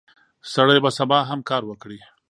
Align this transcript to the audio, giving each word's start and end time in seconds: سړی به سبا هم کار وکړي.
سړی 0.53 0.77
به 0.83 0.89
سبا 0.97 1.19
هم 1.29 1.39
کار 1.49 1.63
وکړي. 1.65 1.99